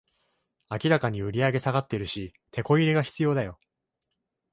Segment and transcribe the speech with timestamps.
[0.71, 3.59] 明らかに売上下がってるし、テコ入れが必要だよ